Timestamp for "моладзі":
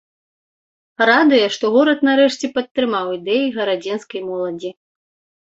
4.33-4.75